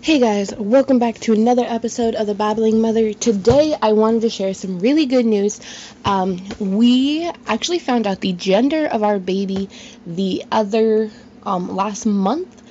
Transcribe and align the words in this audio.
Hey 0.00 0.20
guys, 0.20 0.54
welcome 0.54 1.00
back 1.00 1.16
to 1.20 1.32
another 1.32 1.64
episode 1.66 2.14
of 2.14 2.28
the 2.28 2.34
Babbling 2.34 2.80
Mother. 2.80 3.12
Today 3.12 3.74
I 3.82 3.92
wanted 3.92 4.22
to 4.22 4.30
share 4.30 4.54
some 4.54 4.78
really 4.78 5.06
good 5.06 5.26
news. 5.26 5.60
Um, 6.04 6.40
we 6.60 7.28
actually 7.46 7.80
found 7.80 8.06
out 8.06 8.20
the 8.20 8.32
gender 8.32 8.86
of 8.86 9.02
our 9.02 9.18
baby 9.18 9.68
the 10.06 10.44
other 10.52 11.10
um, 11.42 11.74
last 11.74 12.06
month. 12.06 12.62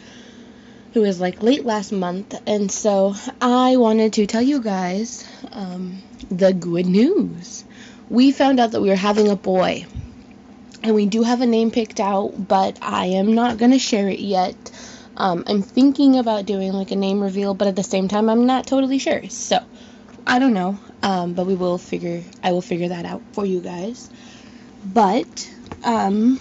It 0.94 1.00
was 1.00 1.20
like 1.20 1.44
late 1.44 1.66
last 1.66 1.92
month, 1.92 2.34
and 2.48 2.72
so 2.72 3.14
I 3.42 3.76
wanted 3.76 4.14
to 4.14 4.26
tell 4.26 4.42
you 4.42 4.62
guys 4.62 5.28
um, 5.52 6.02
the 6.32 6.54
good 6.54 6.86
news. 6.86 7.66
We 8.10 8.32
found 8.32 8.60
out 8.62 8.72
that 8.72 8.82
we 8.82 8.88
were 8.88 8.96
having 8.96 9.28
a 9.28 9.36
boy, 9.36 9.86
and 10.82 10.96
we 10.96 11.06
do 11.06 11.24
have 11.24 11.42
a 11.42 11.46
name 11.46 11.72
picked 11.72 12.00
out, 12.00 12.48
but 12.48 12.80
I 12.82 13.08
am 13.08 13.36
not 13.36 13.58
going 13.58 13.72
to 13.72 13.80
share 13.80 14.08
it 14.08 14.20
yet 14.20 14.56
um, 15.18 15.44
I'm 15.48 15.64
thinking 15.64 16.18
about 16.18 16.46
doing 16.46 16.72
like 16.74 16.92
a 16.92 16.96
name 16.96 17.22
reveal, 17.22 17.56
but 17.56 17.68
at 17.68 17.76
the 17.76 17.84
same 17.84 18.08
time, 18.08 18.30
I'm 18.30 18.46
not 18.46 18.68
totally 18.68 19.00
sure. 19.00 19.28
So 19.30 19.60
I 20.28 20.38
don't 20.38 20.54
know, 20.54 20.80
um, 21.02 21.34
but 21.34 21.48
we 21.48 21.56
will 21.56 21.80
figure. 21.80 22.24
I 22.44 22.52
will 22.52 22.62
figure 22.62 22.90
that 22.90 23.06
out 23.06 23.24
for 23.34 23.46
you 23.46 23.60
guys. 23.60 24.10
But 24.86 25.52
um, 25.84 26.40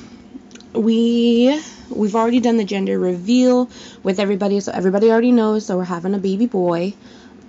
we 0.75 1.59
we've 1.89 2.15
already 2.15 2.41
done 2.41 2.59
the 2.59 2.65
gender 2.65 2.99
reveal 2.99 3.71
with 4.03 4.21
everybody, 4.21 4.61
so 4.61 4.73
everybody 4.73 5.11
already 5.11 5.33
knows. 5.33 5.65
So 5.65 5.79
we're 5.79 5.85
having 5.85 6.15
a 6.15 6.19
baby 6.19 6.47
boy. 6.47 6.95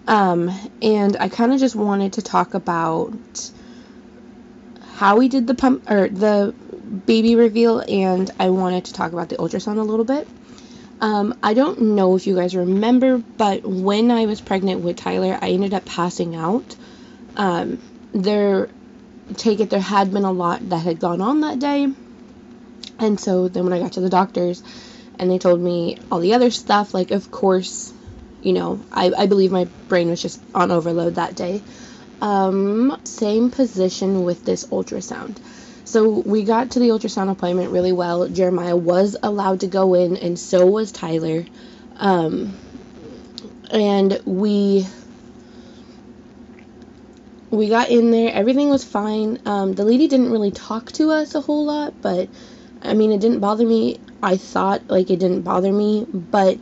Um, 0.07 0.49
and 0.81 1.17
I 1.17 1.27
kind 1.27 1.51
of 1.51 1.59
just 1.59 1.75
wanted 1.75 2.13
to 2.13 2.21
talk 2.21 2.53
about 2.53 3.51
how 4.95 5.17
we 5.17 5.27
did 5.27 5.45
the 5.45 5.53
pump 5.53 5.91
or 5.91 6.07
the 6.07 6.55
baby 7.05 7.35
reveal, 7.35 7.79
and 7.81 8.31
I 8.39 8.49
wanted 8.49 8.85
to 8.85 8.93
talk 8.93 9.11
about 9.11 9.27
the 9.27 9.35
ultrasound 9.35 9.77
a 9.77 9.83
little 9.83 10.05
bit. 10.05 10.25
Um, 10.99 11.37
I 11.43 11.53
don't 11.53 11.79
know 11.95 12.15
if 12.15 12.25
you 12.25 12.35
guys 12.35 12.55
remember, 12.55 13.19
but 13.19 13.63
when 13.63 14.09
I 14.09 14.25
was 14.25 14.41
pregnant 14.41 14.81
with 14.81 14.97
Tyler, 14.97 15.37
I 15.39 15.49
ended 15.49 15.73
up 15.73 15.85
passing 15.85 16.35
out. 16.35 16.75
Um, 17.35 17.81
there, 18.13 18.69
take 19.35 19.59
it, 19.59 19.69
there 19.69 19.79
had 19.79 20.11
been 20.11 20.23
a 20.23 20.31
lot 20.31 20.67
that 20.69 20.79
had 20.79 20.99
gone 20.99 21.21
on 21.21 21.41
that 21.41 21.59
day. 21.59 21.87
And 22.99 23.19
so 23.19 23.47
then 23.47 23.63
when 23.63 23.73
I 23.73 23.79
got 23.79 23.93
to 23.93 24.01
the 24.01 24.09
doctors 24.09 24.63
and 25.19 25.29
they 25.29 25.37
told 25.37 25.61
me 25.61 25.99
all 26.11 26.19
the 26.19 26.33
other 26.33 26.49
stuff, 26.49 26.95
like, 26.95 27.11
of 27.11 27.29
course, 27.29 27.93
you 28.41 28.53
know, 28.53 28.83
I, 28.91 29.11
I 29.15 29.25
believe 29.27 29.51
my 29.51 29.65
brain 29.87 30.09
was 30.09 30.21
just 30.21 30.41
on 30.55 30.71
overload 30.71 31.15
that 31.15 31.35
day. 31.35 31.61
Um, 32.21 32.99
same 33.03 33.51
position 33.51 34.23
with 34.23 34.43
this 34.45 34.65
ultrasound. 34.67 35.37
So 35.87 36.09
we 36.09 36.43
got 36.43 36.71
to 36.71 36.79
the 36.79 36.89
ultrasound 36.89 37.31
appointment 37.31 37.71
really 37.71 37.93
well. 37.93 38.27
Jeremiah 38.27 38.75
was 38.75 39.15
allowed 39.23 39.61
to 39.61 39.67
go 39.67 39.93
in, 39.93 40.17
and 40.17 40.37
so 40.37 40.65
was 40.65 40.91
Tyler. 40.91 41.45
Um, 41.95 42.57
and 43.71 44.21
we 44.25 44.85
we 47.51 47.69
got 47.69 47.89
in 47.89 48.11
there. 48.11 48.33
Everything 48.33 48.67
was 48.67 48.83
fine. 48.83 49.39
Um, 49.45 49.75
the 49.75 49.85
lady 49.85 50.09
didn't 50.09 50.29
really 50.29 50.51
talk 50.51 50.91
to 50.91 51.11
us 51.11 51.35
a 51.35 51.39
whole 51.39 51.63
lot, 51.63 51.93
but 52.01 52.27
I 52.81 52.93
mean, 52.93 53.13
it 53.13 53.21
didn't 53.21 53.39
bother 53.39 53.65
me. 53.65 54.01
I 54.21 54.35
thought 54.35 54.89
like 54.89 55.09
it 55.09 55.19
didn't 55.19 55.43
bother 55.43 55.71
me, 55.71 56.05
but 56.05 56.59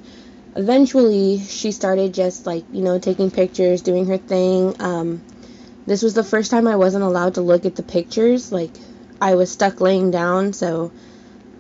eventually 0.56 1.40
she 1.40 1.72
started 1.72 2.14
just 2.14 2.46
like 2.46 2.64
you 2.72 2.84
know 2.84 3.00
taking 3.00 3.32
pictures, 3.32 3.82
doing 3.82 4.06
her 4.06 4.20
thing. 4.20 4.76
Um, 4.80 5.24
this 5.88 6.04
was 6.04 6.14
the 6.14 6.24
first 6.24 6.52
time 6.52 6.68
I 6.68 6.76
wasn't 6.76 7.04
allowed 7.04 7.34
to 7.36 7.42
look 7.42 7.66
at 7.66 7.76
the 7.76 7.82
pictures. 7.82 8.52
Like 8.52 8.70
I 9.22 9.36
was 9.36 9.52
stuck 9.52 9.82
laying 9.82 10.12
down, 10.12 10.54
so 10.54 10.92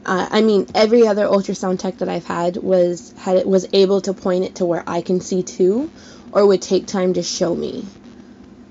uh, 0.05 0.27
I 0.29 0.41
mean 0.41 0.67
every 0.75 1.07
other 1.07 1.25
ultrasound 1.25 1.79
tech 1.79 1.97
that 1.99 2.09
I've 2.09 2.25
had 2.25 2.57
was 2.57 3.13
had 3.17 3.45
was 3.45 3.67
able 3.73 4.01
to 4.01 4.13
point 4.13 4.45
it 4.45 4.55
to 4.55 4.65
where 4.65 4.83
I 4.85 5.01
can 5.01 5.21
see 5.21 5.43
too, 5.43 5.89
or 6.31 6.45
would 6.45 6.61
take 6.61 6.85
time 6.85 7.13
to 7.13 7.23
show 7.23 7.55
me. 7.55 7.85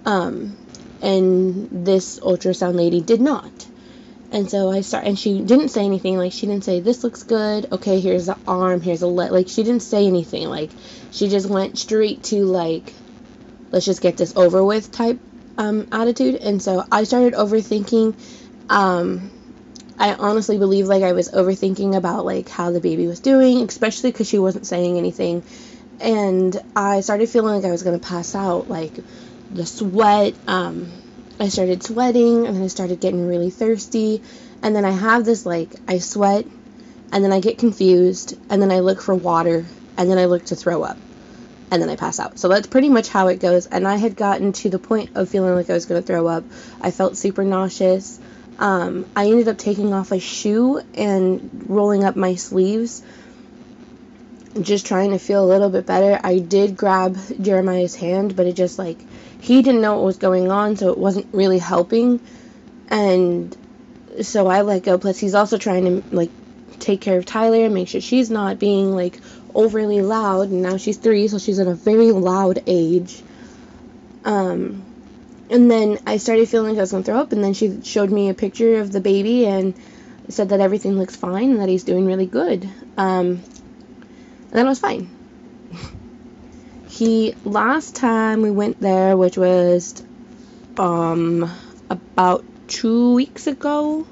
Um, 0.06 0.56
and 1.02 1.68
this 1.70 2.18
ultrasound 2.20 2.74
lady 2.74 3.00
did 3.00 3.20
not. 3.20 3.66
And 4.32 4.50
so 4.50 4.70
I 4.70 4.80
start, 4.80 5.04
and 5.04 5.16
she 5.18 5.40
didn't 5.42 5.68
say 5.68 5.84
anything. 5.84 6.16
Like 6.16 6.32
she 6.32 6.46
didn't 6.46 6.64
say 6.64 6.80
this 6.80 7.04
looks 7.04 7.22
good. 7.22 7.70
Okay, 7.70 8.00
here's 8.00 8.26
the 8.26 8.36
arm. 8.48 8.80
Here's 8.80 9.02
a 9.02 9.06
leg. 9.06 9.30
Like 9.30 9.48
she 9.48 9.62
didn't 9.62 9.82
say 9.82 10.06
anything. 10.06 10.48
Like 10.48 10.70
she 11.12 11.28
just 11.28 11.48
went 11.48 11.78
straight 11.78 12.24
to 12.24 12.44
like, 12.44 12.92
let's 13.70 13.86
just 13.86 14.00
get 14.00 14.16
this 14.16 14.36
over 14.36 14.64
with 14.64 14.90
type 14.90 15.20
um, 15.56 15.86
attitude. 15.92 16.36
And 16.36 16.60
so 16.60 16.84
I 16.90 17.04
started 17.04 17.34
overthinking 17.34 18.14
um, 18.68 19.30
I 19.98 20.14
honestly 20.14 20.58
believe 20.58 20.86
like 20.86 21.02
I 21.02 21.12
was 21.12 21.30
overthinking 21.30 21.96
about 21.96 22.24
like 22.24 22.48
how 22.48 22.70
the 22.70 22.80
baby 22.80 23.06
was 23.06 23.20
doing, 23.20 23.62
especially 23.62 24.12
because 24.12 24.28
she 24.28 24.38
wasn't 24.38 24.66
saying 24.66 24.98
anything, 24.98 25.42
and 26.00 26.60
I 26.74 27.00
started 27.00 27.28
feeling 27.28 27.54
like 27.54 27.64
I 27.64 27.70
was 27.70 27.82
gonna 27.82 27.98
pass 27.98 28.34
out. 28.34 28.68
Like 28.68 28.98
the 29.50 29.66
sweat, 29.66 30.34
um, 30.46 30.90
I 31.38 31.48
started 31.48 31.82
sweating, 31.82 32.46
and 32.46 32.56
then 32.56 32.62
I 32.62 32.68
started 32.68 33.00
getting 33.00 33.26
really 33.26 33.50
thirsty, 33.50 34.22
and 34.62 34.74
then 34.74 34.84
I 34.84 34.90
have 34.90 35.24
this 35.24 35.46
like 35.46 35.70
I 35.86 35.98
sweat, 35.98 36.46
and 37.12 37.24
then 37.24 37.32
I 37.32 37.40
get 37.40 37.58
confused, 37.58 38.36
and 38.50 38.60
then 38.60 38.72
I 38.72 38.80
look 38.80 39.00
for 39.00 39.14
water, 39.14 39.64
and 39.96 40.10
then 40.10 40.18
I 40.18 40.24
look 40.24 40.46
to 40.46 40.56
throw 40.56 40.82
up 40.82 40.98
and 41.70 41.82
then 41.82 41.90
I 41.90 41.96
pass 41.96 42.20
out. 42.20 42.38
So 42.38 42.48
that's 42.48 42.68
pretty 42.68 42.88
much 42.88 43.08
how 43.08 43.26
it 43.28 43.40
goes. 43.40 43.66
And 43.66 43.88
I 43.88 43.96
had 43.96 44.14
gotten 44.14 44.52
to 44.52 44.70
the 44.70 44.78
point 44.78 45.10
of 45.16 45.28
feeling 45.28 45.54
like 45.54 45.68
I 45.68 45.72
was 45.72 45.86
to 45.86 46.02
throw 46.02 46.28
up. 46.28 46.44
I 46.80 46.92
felt 46.92 47.16
super 47.16 47.42
nauseous. 47.42 48.20
Um, 48.58 49.06
I 49.16 49.26
ended 49.26 49.48
up 49.48 49.58
taking 49.58 49.92
off 49.92 50.12
a 50.12 50.20
shoe 50.20 50.80
and 50.94 51.64
rolling 51.66 52.04
up 52.04 52.14
my 52.16 52.36
sleeves, 52.36 53.02
just 54.60 54.86
trying 54.86 55.10
to 55.10 55.18
feel 55.18 55.44
a 55.44 55.48
little 55.48 55.70
bit 55.70 55.86
better. 55.86 56.20
I 56.22 56.38
did 56.38 56.76
grab 56.76 57.16
Jeremiah's 57.40 57.96
hand, 57.96 58.36
but 58.36 58.46
it 58.46 58.54
just 58.54 58.78
like 58.78 58.98
he 59.40 59.62
didn't 59.62 59.80
know 59.80 59.96
what 59.96 60.04
was 60.04 60.18
going 60.18 60.50
on, 60.50 60.76
so 60.76 60.90
it 60.90 60.98
wasn't 60.98 61.26
really 61.32 61.58
helping. 61.58 62.20
And 62.88 63.56
so 64.22 64.46
I 64.46 64.62
let 64.62 64.84
go. 64.84 64.98
Plus, 64.98 65.18
he's 65.18 65.34
also 65.34 65.58
trying 65.58 65.84
to 65.84 66.14
like 66.14 66.30
take 66.78 67.00
care 67.00 67.18
of 67.18 67.26
Tyler 67.26 67.64
and 67.64 67.74
make 67.74 67.88
sure 67.88 68.00
she's 68.00 68.30
not 68.30 68.58
being 68.60 68.92
like 68.92 69.20
overly 69.52 70.00
loud. 70.00 70.50
And 70.50 70.62
now 70.62 70.76
she's 70.76 70.96
three, 70.96 71.26
so 71.26 71.38
she's 71.38 71.58
at 71.58 71.66
a 71.66 71.74
very 71.74 72.12
loud 72.12 72.62
age. 72.66 73.20
Um, 74.24 74.83
and 75.50 75.70
then 75.70 75.98
I 76.06 76.16
started 76.16 76.48
feeling 76.48 76.70
like 76.70 76.78
I 76.78 76.82
was 76.82 76.90
to 76.90 77.02
throw 77.02 77.18
up, 77.18 77.32
and 77.32 77.42
then 77.42 77.54
she 77.54 77.80
showed 77.82 78.10
me 78.10 78.28
a 78.28 78.34
picture 78.34 78.76
of 78.76 78.92
the 78.92 79.00
baby 79.00 79.46
and 79.46 79.74
said 80.28 80.48
that 80.50 80.60
everything 80.60 80.98
looks 80.98 81.16
fine 81.16 81.50
and 81.50 81.60
that 81.60 81.68
he's 81.68 81.84
doing 81.84 82.06
really 82.06 82.26
good. 82.26 82.68
Um, 82.96 83.26
and 83.36 84.52
then 84.52 84.66
it 84.66 84.68
was 84.68 84.78
fine. 84.78 85.10
he 86.88 87.34
last 87.44 87.96
time 87.96 88.42
we 88.42 88.50
went 88.50 88.80
there, 88.80 89.16
which 89.16 89.36
was 89.36 90.02
um 90.78 91.50
about 91.90 92.44
two 92.66 93.14
weeks 93.14 93.46
ago, 93.46 94.06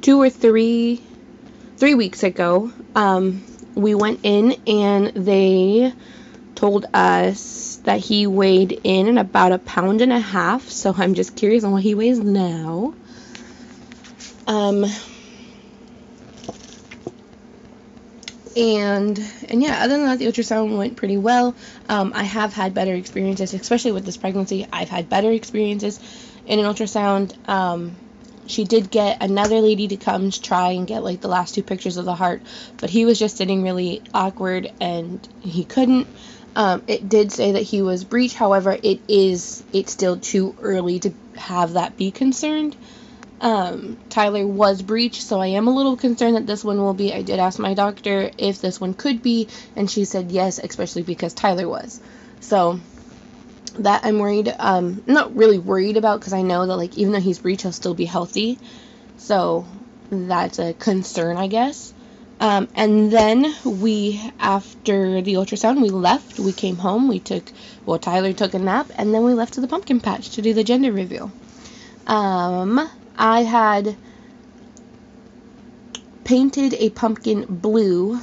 two 0.00 0.20
or 0.20 0.30
three, 0.30 1.00
three 1.76 1.94
weeks 1.94 2.22
ago. 2.22 2.72
Um, 2.94 3.44
we 3.74 3.94
went 3.94 4.20
in 4.24 4.56
and 4.66 5.08
they 5.08 5.92
told 6.60 6.84
us 6.92 7.80
that 7.84 8.00
he 8.00 8.26
weighed 8.26 8.78
in 8.84 9.16
at 9.16 9.24
about 9.24 9.50
a 9.50 9.58
pound 9.58 10.02
and 10.02 10.12
a 10.12 10.20
half. 10.20 10.68
So 10.68 10.94
I'm 10.94 11.14
just 11.14 11.34
curious 11.34 11.64
on 11.64 11.72
what 11.72 11.82
he 11.82 11.94
weighs 11.94 12.18
now. 12.18 12.92
Um, 14.46 14.84
and 18.54 19.18
and 19.48 19.62
yeah, 19.62 19.82
other 19.82 19.96
than 19.96 20.04
that, 20.04 20.18
the 20.18 20.26
ultrasound 20.26 20.76
went 20.76 20.96
pretty 20.96 21.16
well. 21.16 21.54
Um, 21.88 22.12
I 22.14 22.24
have 22.24 22.52
had 22.52 22.74
better 22.74 22.94
experiences, 22.94 23.54
especially 23.54 23.92
with 23.92 24.04
this 24.04 24.18
pregnancy. 24.18 24.66
I've 24.70 24.90
had 24.90 25.08
better 25.08 25.30
experiences 25.32 25.98
in 26.44 26.58
an 26.58 26.66
ultrasound. 26.66 27.32
Um, 27.48 27.96
she 28.46 28.64
did 28.64 28.90
get 28.90 29.22
another 29.22 29.60
lady 29.60 29.88
to 29.88 29.96
come 29.96 30.30
try 30.30 30.72
and 30.72 30.86
get 30.86 31.02
like 31.02 31.20
the 31.20 31.28
last 31.28 31.54
two 31.54 31.62
pictures 31.62 31.96
of 31.96 32.04
the 32.04 32.14
heart, 32.14 32.42
but 32.78 32.90
he 32.90 33.06
was 33.06 33.18
just 33.18 33.36
sitting 33.36 33.62
really 33.62 34.02
awkward 34.12 34.70
and 34.80 35.26
he 35.40 35.64
couldn't. 35.64 36.06
Um, 36.56 36.82
it 36.86 37.08
did 37.08 37.32
say 37.32 37.52
that 37.52 37.62
he 37.62 37.82
was 37.82 38.04
breech. 38.04 38.34
However, 38.34 38.76
it 38.82 39.00
is 39.08 39.62
it's 39.72 39.92
still 39.92 40.18
too 40.18 40.54
early 40.60 40.98
to 41.00 41.12
have 41.36 41.74
that 41.74 41.96
be 41.96 42.10
concerned. 42.10 42.76
Um, 43.40 43.96
Tyler 44.10 44.46
was 44.46 44.82
breech, 44.82 45.22
so 45.22 45.40
I 45.40 45.48
am 45.48 45.66
a 45.66 45.74
little 45.74 45.96
concerned 45.96 46.36
that 46.36 46.46
this 46.46 46.62
one 46.62 46.78
will 46.78 46.92
be. 46.92 47.14
I 47.14 47.22
did 47.22 47.38
ask 47.38 47.58
my 47.58 47.74
doctor 47.74 48.30
if 48.36 48.60
this 48.60 48.80
one 48.80 48.92
could 48.92 49.22
be, 49.22 49.48
and 49.76 49.90
she 49.90 50.04
said 50.04 50.30
yes, 50.30 50.58
especially 50.58 51.02
because 51.02 51.32
Tyler 51.32 51.68
was. 51.68 52.00
So 52.40 52.80
that 53.78 54.04
I'm 54.04 54.18
worried. 54.18 54.54
Um, 54.58 55.02
not 55.06 55.34
really 55.34 55.58
worried 55.58 55.96
about 55.96 56.20
because 56.20 56.32
I 56.32 56.42
know 56.42 56.66
that 56.66 56.76
like 56.76 56.98
even 56.98 57.12
though 57.12 57.20
he's 57.20 57.38
breech, 57.38 57.62
he'll 57.62 57.72
still 57.72 57.94
be 57.94 58.04
healthy. 58.04 58.58
So 59.16 59.66
that's 60.10 60.58
a 60.58 60.74
concern, 60.74 61.36
I 61.36 61.46
guess. 61.46 61.94
Um, 62.40 62.68
and 62.74 63.12
then 63.12 63.54
we, 63.64 64.18
after 64.40 65.20
the 65.20 65.34
ultrasound, 65.34 65.82
we 65.82 65.90
left. 65.90 66.38
We 66.38 66.52
came 66.52 66.76
home. 66.76 67.06
We 67.06 67.20
took, 67.20 67.44
well, 67.84 67.98
Tyler 67.98 68.32
took 68.32 68.54
a 68.54 68.58
nap, 68.58 68.90
and 68.96 69.14
then 69.14 69.24
we 69.24 69.34
left 69.34 69.54
to 69.54 69.60
the 69.60 69.68
pumpkin 69.68 70.00
patch 70.00 70.30
to 70.30 70.42
do 70.42 70.54
the 70.54 70.64
gender 70.64 70.90
reveal. 70.90 71.30
Um, 72.06 72.88
I 73.16 73.42
had 73.42 73.94
painted 76.24 76.74
a 76.74 76.88
pumpkin 76.90 77.44
blue 77.44 78.18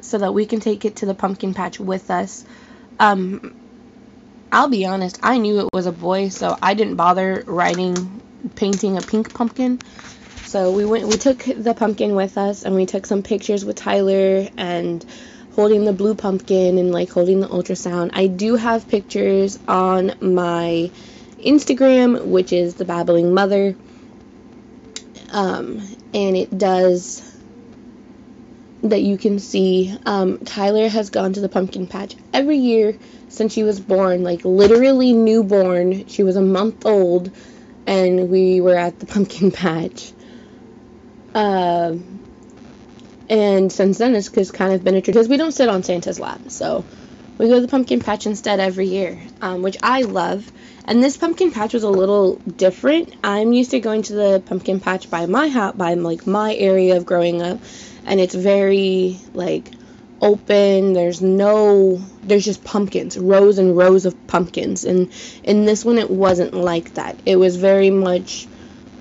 so 0.00 0.18
that 0.18 0.34
we 0.34 0.46
can 0.46 0.58
take 0.58 0.84
it 0.84 0.96
to 0.96 1.06
the 1.06 1.14
pumpkin 1.14 1.54
patch 1.54 1.78
with 1.78 2.10
us. 2.10 2.44
Um, 2.98 3.54
I'll 4.50 4.68
be 4.68 4.84
honest, 4.84 5.20
I 5.22 5.38
knew 5.38 5.60
it 5.60 5.68
was 5.72 5.86
a 5.86 5.92
boy, 5.92 6.30
so 6.30 6.58
I 6.60 6.74
didn't 6.74 6.96
bother 6.96 7.44
writing, 7.46 8.20
painting 8.56 8.96
a 8.96 9.00
pink 9.00 9.32
pumpkin. 9.32 9.78
So 10.50 10.72
we 10.72 10.84
went, 10.84 11.06
we 11.06 11.16
took 11.16 11.44
the 11.44 11.74
pumpkin 11.74 12.16
with 12.16 12.36
us, 12.36 12.64
and 12.64 12.74
we 12.74 12.84
took 12.84 13.06
some 13.06 13.22
pictures 13.22 13.64
with 13.64 13.76
Tyler 13.76 14.48
and 14.56 15.06
holding 15.54 15.84
the 15.84 15.92
blue 15.92 16.16
pumpkin 16.16 16.76
and 16.76 16.90
like 16.90 17.08
holding 17.08 17.38
the 17.38 17.46
ultrasound. 17.46 18.10
I 18.14 18.26
do 18.26 18.56
have 18.56 18.88
pictures 18.88 19.60
on 19.68 20.12
my 20.20 20.90
Instagram, 21.38 22.26
which 22.26 22.52
is 22.52 22.74
the 22.74 22.84
babbling 22.84 23.32
mother. 23.32 23.76
Um, 25.30 25.86
and 26.12 26.36
it 26.36 26.58
does 26.58 27.22
that 28.82 29.02
you 29.02 29.18
can 29.18 29.38
see. 29.38 29.96
Um, 30.04 30.38
Tyler 30.38 30.88
has 30.88 31.10
gone 31.10 31.32
to 31.34 31.40
the 31.40 31.48
pumpkin 31.48 31.86
patch 31.86 32.16
every 32.32 32.56
year 32.56 32.98
since 33.28 33.52
she 33.52 33.62
was 33.62 33.78
born, 33.78 34.24
like 34.24 34.44
literally 34.44 35.12
newborn. 35.12 36.08
She 36.08 36.24
was 36.24 36.34
a 36.34 36.42
month 36.42 36.84
old, 36.86 37.30
and 37.86 38.30
we 38.30 38.60
were 38.60 38.74
at 38.76 38.98
the 38.98 39.06
pumpkin 39.06 39.52
patch. 39.52 40.12
Uh, 41.34 41.96
and 43.28 43.72
since 43.72 43.98
then, 43.98 44.14
it's 44.14 44.28
just 44.28 44.52
kind 44.52 44.72
of 44.72 44.82
been 44.82 44.94
a 44.94 45.00
tradition. 45.00 45.12
Because 45.12 45.28
we 45.28 45.36
don't 45.36 45.52
sit 45.52 45.68
on 45.68 45.82
Santa's 45.82 46.18
lap, 46.18 46.40
so 46.48 46.84
we 47.38 47.48
go 47.48 47.54
to 47.54 47.60
the 47.60 47.68
pumpkin 47.68 48.00
patch 48.00 48.26
instead 48.26 48.60
every 48.60 48.86
year, 48.86 49.18
um, 49.40 49.62
which 49.62 49.76
I 49.82 50.02
love. 50.02 50.50
And 50.84 51.02
this 51.02 51.16
pumpkin 51.16 51.52
patch 51.52 51.72
was 51.72 51.84
a 51.84 51.88
little 51.88 52.36
different. 52.36 53.14
I'm 53.22 53.52
used 53.52 53.70
to 53.70 53.80
going 53.80 54.02
to 54.02 54.14
the 54.14 54.42
pumpkin 54.44 54.80
patch 54.80 55.08
by 55.08 55.26
my 55.26 55.48
house, 55.48 55.76
by 55.76 55.94
like 55.94 56.26
my 56.26 56.54
area 56.54 56.96
of 56.96 57.06
growing 57.06 57.40
up, 57.40 57.60
and 58.04 58.18
it's 58.18 58.34
very 58.34 59.18
like 59.32 59.70
open. 60.20 60.92
There's 60.92 61.22
no, 61.22 62.02
there's 62.22 62.44
just 62.44 62.64
pumpkins, 62.64 63.16
rows 63.16 63.58
and 63.58 63.76
rows 63.76 64.06
of 64.06 64.26
pumpkins. 64.26 64.84
And 64.84 65.12
in 65.44 65.64
this 65.64 65.84
one, 65.84 65.98
it 65.98 66.10
wasn't 66.10 66.54
like 66.54 66.94
that. 66.94 67.16
It 67.24 67.36
was 67.36 67.56
very 67.56 67.90
much 67.90 68.48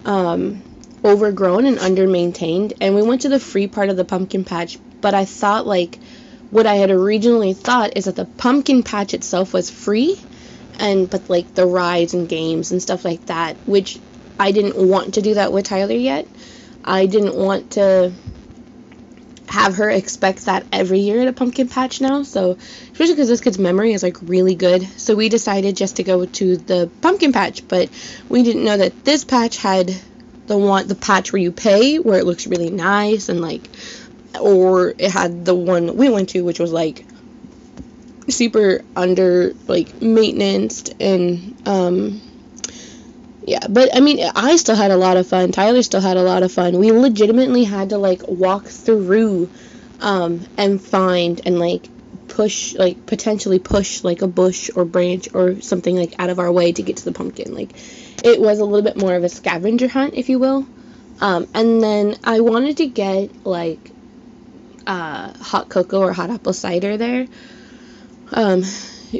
um, 0.05 0.61
overgrown 1.03 1.65
and 1.65 1.79
undermaintained. 1.79 2.73
And 2.81 2.95
we 2.95 3.01
went 3.01 3.21
to 3.21 3.29
the 3.29 3.39
free 3.39 3.67
part 3.67 3.89
of 3.89 3.97
the 3.97 4.05
pumpkin 4.05 4.43
patch, 4.43 4.77
but 5.01 5.13
I 5.13 5.25
thought 5.25 5.65
like 5.65 5.99
what 6.51 6.65
I 6.65 6.75
had 6.75 6.91
originally 6.91 7.53
thought 7.53 7.95
is 7.95 8.05
that 8.05 8.15
the 8.15 8.25
pumpkin 8.25 8.83
patch 8.83 9.13
itself 9.13 9.53
was 9.53 9.69
free 9.69 10.19
and 10.79 11.09
but 11.09 11.29
like 11.29 11.53
the 11.53 11.65
rides 11.65 12.13
and 12.13 12.27
games 12.27 12.71
and 12.71 12.81
stuff 12.81 13.05
like 13.05 13.25
that, 13.27 13.55
which 13.65 13.99
I 14.39 14.51
didn't 14.51 14.77
want 14.77 15.15
to 15.15 15.21
do 15.21 15.35
that 15.35 15.51
with 15.51 15.65
Tyler 15.65 15.93
yet. 15.93 16.27
I 16.83 17.05
didn't 17.05 17.35
want 17.35 17.71
to 17.71 18.13
have 19.49 19.75
her 19.75 19.89
expect 19.89 20.45
that 20.45 20.65
every 20.71 20.99
year 20.99 21.21
at 21.21 21.27
a 21.27 21.33
pumpkin 21.33 21.67
patch 21.67 22.01
now. 22.01 22.23
So, 22.23 22.57
especially 22.91 23.15
because 23.15 23.27
this 23.27 23.41
kid's 23.41 23.59
memory 23.59 23.93
is 23.93 24.03
like 24.03 24.17
really 24.21 24.55
good. 24.55 24.83
So, 24.99 25.15
we 25.15 25.27
decided 25.27 25.75
just 25.75 25.97
to 25.97 26.03
go 26.03 26.25
to 26.25 26.57
the 26.57 26.89
pumpkin 27.01 27.33
patch, 27.33 27.67
but 27.67 27.89
we 28.29 28.43
didn't 28.43 28.63
know 28.63 28.77
that 28.77 29.03
this 29.03 29.25
patch 29.25 29.57
had 29.57 29.93
the 30.49 30.57
one 30.57 30.87
the 30.87 30.95
patch 30.95 31.31
where 31.31 31.41
you 31.41 31.51
pay, 31.51 31.99
where 31.99 32.19
it 32.19 32.25
looks 32.25 32.47
really 32.47 32.71
nice 32.71 33.29
and 33.29 33.39
like 33.39 33.61
or 34.41 34.89
it 34.97 35.11
had 35.11 35.45
the 35.45 35.55
one 35.55 35.95
we 35.95 36.09
went 36.09 36.29
to 36.29 36.41
which 36.43 36.59
was 36.59 36.71
like 36.71 37.05
super 38.27 38.81
under 38.95 39.53
like 39.67 40.01
maintenance 40.01 40.89
and 40.99 41.55
um 41.67 42.21
yeah. 43.47 43.65
But 43.67 43.95
i 43.95 43.99
mean 43.99 44.19
i 44.35 44.55
still 44.57 44.75
had 44.75 44.91
a 44.91 44.97
lot 44.97 45.17
of 45.17 45.27
fun. 45.27 45.51
Tyler 45.51 45.81
still 45.83 46.01
had 46.01 46.17
a 46.17 46.23
lot 46.23 46.43
of 46.43 46.51
fun. 46.51 46.77
We 46.77 46.91
legitimately 46.91 47.63
had 47.63 47.89
to 47.89 47.97
like 47.97 48.21
walk 48.27 48.65
through 48.65 49.49
um 50.01 50.45
and 50.57 50.81
find 50.81 51.41
and 51.45 51.59
like 51.59 51.89
push 52.29 52.75
like 52.75 53.05
potentially 53.05 53.59
push 53.59 54.03
like 54.03 54.21
a 54.21 54.27
bush 54.27 54.69
or 54.75 54.85
branch 54.85 55.29
or 55.33 55.61
something 55.61 55.95
like 55.95 56.13
out 56.19 56.29
of 56.29 56.39
our 56.39 56.51
way 56.51 56.71
to 56.71 56.81
get 56.81 56.97
to 56.97 57.05
the 57.05 57.11
pumpkin. 57.11 57.53
Like 57.53 57.71
it 58.23 58.39
was 58.39 58.59
a 58.59 58.65
little 58.65 58.83
bit 58.83 58.97
more 58.97 59.15
of 59.15 59.23
a 59.23 59.29
scavenger 59.29 59.87
hunt 59.87 60.13
if 60.15 60.29
you 60.29 60.39
will. 60.39 60.65
Um 61.19 61.47
and 61.53 61.81
then 61.81 62.17
i 62.23 62.39
wanted 62.39 62.77
to 62.77 62.87
get 62.87 63.45
like 63.45 63.91
uh 64.87 65.33
hot 65.37 65.69
cocoa 65.69 65.99
or 65.99 66.13
hot 66.13 66.29
apple 66.29 66.53
cider 66.53 66.97
there. 66.97 67.27
Um, 68.31 68.63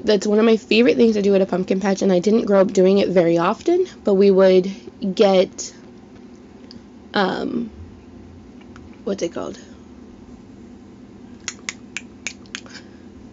that's 0.03 0.27
one 0.27 0.39
of 0.39 0.45
my 0.45 0.57
favorite 0.57 0.97
things 0.97 1.15
to 1.15 1.21
do 1.21 1.33
at 1.35 1.41
a 1.41 1.45
pumpkin 1.45 1.79
patch, 1.79 2.01
and 2.01 2.11
I 2.11 2.19
didn't 2.19 2.45
grow 2.45 2.61
up 2.61 2.71
doing 2.71 2.99
it 2.99 3.09
very 3.09 3.37
often, 3.37 3.85
but 4.03 4.13
we 4.13 4.29
would 4.29 4.69
get, 5.15 5.73
um, 7.13 7.71
what's 9.03 9.23
it 9.23 9.33
called? 9.33 9.59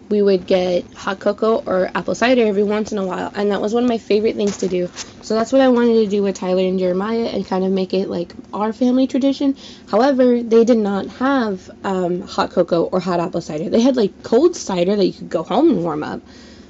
We 0.09 0.21
would 0.21 0.47
get 0.47 0.85
hot 0.93 1.19
cocoa 1.19 1.57
or 1.65 1.89
apple 1.93 2.15
cider 2.15 2.45
every 2.45 2.63
once 2.63 2.91
in 2.91 2.97
a 2.97 3.05
while, 3.05 3.31
and 3.35 3.51
that 3.51 3.61
was 3.61 3.73
one 3.73 3.83
of 3.83 3.89
my 3.89 3.97
favorite 3.97 4.35
things 4.35 4.57
to 4.57 4.67
do. 4.67 4.89
So 5.21 5.35
that's 5.35 5.51
what 5.51 5.61
I 5.61 5.69
wanted 5.69 5.95
to 5.95 6.07
do 6.07 6.23
with 6.23 6.35
Tyler 6.35 6.63
and 6.63 6.79
Jeremiah 6.79 7.25
and 7.25 7.45
kind 7.45 7.65
of 7.65 7.71
make 7.71 7.93
it 7.93 8.09
like 8.09 8.33
our 8.53 8.71
family 8.71 9.07
tradition. 9.07 9.57
However, 9.87 10.41
they 10.41 10.63
did 10.63 10.77
not 10.77 11.07
have 11.07 11.69
um, 11.83 12.21
hot 12.21 12.51
cocoa 12.51 12.83
or 12.83 12.99
hot 12.99 13.19
apple 13.19 13.41
cider. 13.41 13.69
They 13.69 13.81
had 13.81 13.97
like 13.97 14.23
cold 14.23 14.55
cider 14.55 14.95
that 14.95 15.05
you 15.05 15.13
could 15.13 15.29
go 15.29 15.43
home 15.43 15.69
and 15.69 15.83
warm 15.83 16.03
up, 16.03 16.21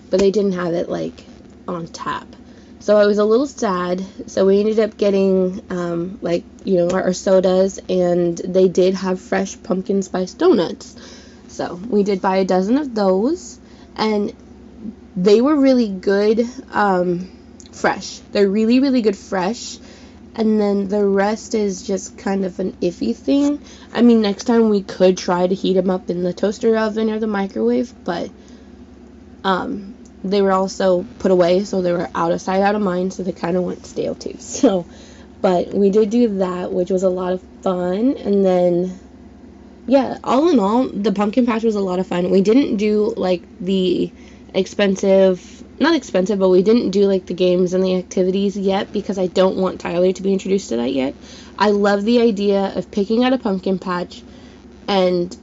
but 0.10 0.20
they 0.20 0.32
didn't 0.32 0.54
have 0.54 0.74
it 0.74 0.90
like 0.90 1.24
on 1.68 1.88
tap. 1.88 2.36
So 2.80 2.96
I 2.96 3.06
was 3.06 3.18
a 3.18 3.26
little 3.26 3.48
sad. 3.48 4.04
So 4.28 4.46
we 4.46 4.60
ended 4.60 4.80
up 4.80 4.98
getting 4.98 5.62
um, 5.70 6.20
like 6.22 6.46
you 6.64 6.78
know 6.78 6.90
our, 6.90 7.04
our 7.04 7.14
sodas, 7.14 7.80
and 7.90 8.38
they 8.38 8.68
did 8.68 8.94
have 8.96 9.20
fresh 9.20 9.62
pumpkin 9.62 10.02
spice 10.02 10.34
donuts. 10.34 10.96
So 11.58 11.74
we 11.74 12.04
did 12.04 12.22
buy 12.22 12.38
a 12.38 12.46
dozen 12.46 12.78
of 12.78 12.94
those, 12.94 13.60
and 13.96 14.32
they 15.16 15.42
were 15.42 15.56
really 15.56 15.90
good 15.90 16.48
um, 16.72 17.32
fresh. 17.72 18.20
They're 18.32 18.48
really, 18.48 18.80
really 18.80 19.02
good 19.02 19.18
fresh. 19.18 19.80
And 20.36 20.62
then 20.62 20.88
the 20.88 21.04
rest 21.04 21.56
is 21.56 21.82
just 21.82 22.16
kind 22.16 22.46
of 22.46 22.60
an 22.60 22.74
iffy 22.74 23.16
thing. 23.16 23.60
I 23.92 24.04
mean, 24.04 24.22
next 24.22 24.44
time 24.44 24.70
we 24.70 24.84
could 24.84 25.18
try 25.18 25.48
to 25.48 25.56
heat 25.56 25.74
them 25.74 25.90
up 25.90 26.12
in 26.12 26.22
the 26.22 26.32
toaster 26.32 26.78
oven 26.78 27.10
or 27.10 27.18
the 27.18 27.26
microwave, 27.26 27.92
but 28.04 28.30
um, 29.44 29.96
they 30.24 30.44
were 30.44 30.52
also 30.52 31.08
put 31.18 31.32
away, 31.32 31.64
so 31.64 31.82
they 31.82 31.92
were 31.92 32.08
out 32.14 32.34
of 32.34 32.40
sight, 32.40 32.62
out 32.62 32.76
of 32.76 32.84
mind, 32.84 33.14
so 33.14 33.24
they 33.24 33.32
kind 33.32 33.58
of 33.58 33.64
went 33.64 33.84
stale 33.88 34.14
too. 34.14 34.36
So, 34.40 34.86
but 35.42 35.74
we 35.74 35.90
did 35.90 36.12
do 36.12 36.38
that, 36.38 36.72
which 36.72 36.92
was 36.92 37.02
a 37.02 37.10
lot 37.10 37.34
of 37.34 37.42
fun. 37.64 38.18
And 38.18 38.46
then 38.46 39.00
yeah, 39.88 40.18
all 40.22 40.50
in 40.50 40.60
all, 40.60 40.90
the 40.90 41.14
pumpkin 41.14 41.46
patch 41.46 41.64
was 41.64 41.76
a 41.76 41.80
lot 41.80 42.00
of 42.00 42.08
fun. 42.08 42.30
We 42.30 42.42
didn't 42.42 42.76
do 42.76 43.14
like 43.16 43.42
the 43.62 44.12
expensive, 44.54 45.64
not 45.80 45.96
expensive, 45.96 46.38
but 46.40 46.50
we 46.50 46.62
didn't 46.62 46.92
do 46.92 47.06
like 47.06 47.26
the 47.26 47.34
games 47.34 47.74
and 47.74 47.82
the 47.82 47.96
activities 47.96 48.58
yet 48.58 48.92
because 48.92 49.18
I 49.18 49.28
don't 49.28 49.56
want 49.56 49.80
Tyler 49.80 50.12
to 50.12 50.22
be 50.22 50.34
introduced 50.34 50.70
to 50.70 50.78
that 50.78 50.92
yet. 50.92 51.16
I 51.58 51.70
love 51.70 52.04
the 52.04 52.22
idea 52.22 52.74
of 52.76 52.92
picking 52.92 53.24
out 53.24 53.32
a 53.32 53.38
pumpkin 53.38 53.80
patch 53.80 54.22
and 54.90 55.36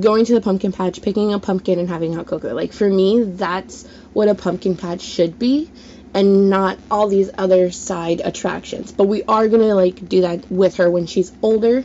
going 0.00 0.24
to 0.24 0.34
the 0.34 0.40
pumpkin 0.40 0.72
patch, 0.72 1.00
picking 1.00 1.32
a 1.32 1.38
pumpkin 1.38 1.78
and 1.78 1.88
having 1.88 2.12
hot 2.12 2.26
cocoa. 2.26 2.54
Like 2.54 2.72
for 2.72 2.88
me, 2.88 3.22
that's 3.22 3.86
what 4.14 4.28
a 4.28 4.34
pumpkin 4.34 4.76
patch 4.76 5.00
should 5.00 5.38
be 5.38 5.70
and 6.12 6.50
not 6.50 6.76
all 6.90 7.06
these 7.06 7.30
other 7.38 7.70
side 7.70 8.20
attractions. 8.24 8.90
But 8.90 9.04
we 9.04 9.22
are 9.22 9.46
going 9.46 9.62
to 9.62 9.76
like 9.76 10.08
do 10.08 10.22
that 10.22 10.50
with 10.50 10.76
her 10.78 10.90
when 10.90 11.06
she's 11.06 11.30
older. 11.40 11.84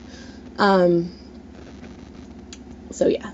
Um 0.58 1.14
so 3.00 3.08
yeah. 3.08 3.32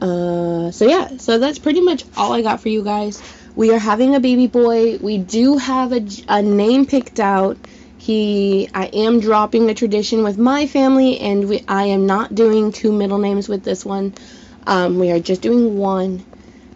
Uh, 0.00 0.70
so 0.70 0.86
yeah, 0.86 1.16
so 1.16 1.38
that's 1.38 1.58
pretty 1.58 1.80
much 1.80 2.04
all 2.16 2.32
I 2.32 2.42
got 2.42 2.60
for 2.60 2.68
you 2.68 2.84
guys. 2.84 3.20
We 3.56 3.72
are 3.74 3.80
having 3.80 4.14
a 4.14 4.20
baby 4.20 4.46
boy. 4.46 4.98
We 4.98 5.18
do 5.18 5.56
have 5.56 5.92
a, 5.92 6.06
a 6.28 6.40
name 6.40 6.86
picked 6.86 7.18
out. 7.18 7.58
He, 7.98 8.68
I 8.72 8.86
am 9.06 9.18
dropping 9.18 9.68
a 9.68 9.74
tradition 9.74 10.22
with 10.22 10.38
my 10.38 10.68
family, 10.68 11.18
and 11.18 11.48
we, 11.48 11.64
I 11.66 11.86
am 11.86 12.06
not 12.06 12.32
doing 12.32 12.70
two 12.70 12.92
middle 12.92 13.18
names 13.18 13.48
with 13.48 13.64
this 13.64 13.84
one. 13.84 14.14
Um, 14.68 15.00
we 15.00 15.10
are 15.10 15.18
just 15.18 15.42
doing 15.42 15.76
one. 15.76 16.22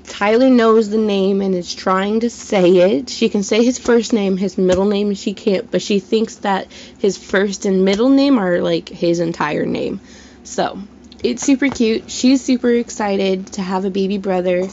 Tyler 0.08 0.50
knows 0.50 0.90
the 0.90 0.99
name 0.99 1.42
and 1.42 1.54
is 1.54 1.72
trying 1.72 2.20
to 2.20 2.30
say 2.30 2.78
it. 2.78 3.08
She 3.08 3.28
can 3.28 3.44
say 3.44 3.62
his 3.62 3.78
first 3.78 4.12
name, 4.12 4.37
his 4.37 4.58
middle 4.58 4.87
name 4.87 5.14
she 5.14 5.34
can't, 5.34 5.70
but 5.70 5.82
she 5.82 6.00
thinks 6.00 6.37
that 6.37 6.72
his 6.99 7.16
first 7.16 7.66
and 7.66 7.84
middle 7.84 8.08
name 8.08 8.37
are 8.40 8.60
like 8.60 8.88
his 8.88 9.20
entire 9.20 9.66
name. 9.66 10.00
So, 10.42 10.80
it's 11.22 11.42
super 11.42 11.68
cute. 11.68 12.10
She's 12.10 12.42
super 12.42 12.70
excited 12.70 13.52
to 13.54 13.62
have 13.62 13.84
a 13.84 13.90
baby 13.90 14.18
brother. 14.18 14.68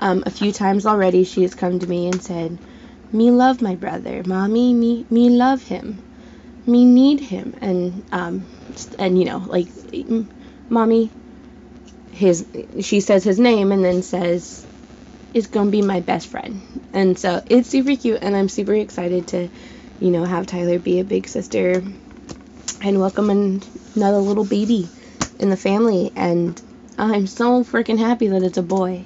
Um, 0.00 0.24
a 0.26 0.30
few 0.30 0.52
times 0.52 0.86
already, 0.86 1.24
she 1.24 1.42
has 1.42 1.54
come 1.54 1.78
to 1.78 1.86
me 1.86 2.08
and 2.08 2.22
said, 2.22 2.58
"Me 3.12 3.30
love 3.30 3.62
my 3.62 3.74
brother, 3.76 4.22
mommy. 4.26 4.74
Me 4.74 5.06
me 5.10 5.30
love 5.30 5.62
him. 5.62 5.98
Me 6.66 6.84
need 6.84 7.20
him." 7.20 7.54
And 7.60 8.02
um, 8.12 8.46
and 8.98 9.18
you 9.18 9.24
know, 9.24 9.38
like, 9.46 9.68
mommy. 10.68 11.10
His 12.12 12.44
she 12.80 13.00
says 13.00 13.24
his 13.24 13.38
name 13.40 13.72
and 13.72 13.84
then 13.84 14.02
says, 14.02 14.64
"Is 15.32 15.46
gonna 15.46 15.70
be 15.70 15.82
my 15.82 16.00
best 16.00 16.26
friend." 16.28 16.60
And 16.92 17.18
so 17.18 17.42
it's 17.46 17.68
super 17.68 17.96
cute, 17.96 18.20
and 18.22 18.36
I'm 18.36 18.48
super 18.48 18.74
excited 18.74 19.28
to, 19.28 19.48
you 20.00 20.10
know, 20.10 20.24
have 20.24 20.46
Tyler 20.46 20.78
be 20.78 21.00
a 21.00 21.04
big 21.04 21.26
sister 21.26 21.82
and 22.82 23.00
welcome 23.00 23.30
another 23.30 24.18
little 24.18 24.44
baby 24.44 24.88
in 25.38 25.50
the 25.50 25.56
family, 25.56 26.12
and 26.16 26.60
I'm 26.98 27.26
so 27.26 27.64
freaking 27.64 27.98
happy 27.98 28.28
that 28.28 28.42
it's 28.42 28.58
a 28.58 28.62
boy. 28.62 29.04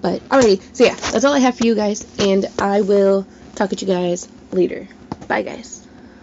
But 0.00 0.26
alrighty, 0.28 0.62
so 0.74 0.84
yeah, 0.84 0.94
that's 0.94 1.24
all 1.24 1.34
I 1.34 1.40
have 1.40 1.56
for 1.56 1.64
you 1.64 1.74
guys, 1.74 2.06
and 2.18 2.46
I 2.58 2.80
will 2.80 3.26
talk 3.54 3.70
to 3.70 3.76
you 3.76 3.86
guys 3.86 4.28
later. 4.52 4.88
Bye, 5.28 5.42
guys. 5.42 5.86